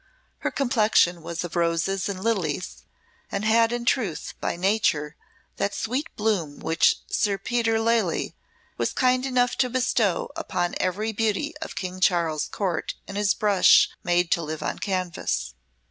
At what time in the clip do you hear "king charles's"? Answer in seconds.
11.75-12.49